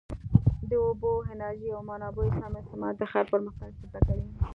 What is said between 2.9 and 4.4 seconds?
د ښار پرمختګ چټکوي.